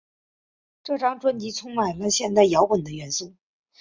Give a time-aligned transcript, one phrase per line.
[0.81, 3.35] 这张专辑充满了现代摇滚的元素。